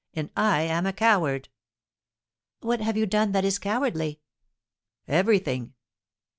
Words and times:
and 0.15 0.31
I 0.35 0.61
am 0.63 0.87
a 0.87 0.93
coward." 0.93 1.49
"What 2.61 2.81
have 2.81 2.97
you 2.97 3.05
done 3.05 3.33
that 3.33 3.45
is 3.45 3.59
cowardly?" 3.59 4.19
"Everything." 5.07 5.75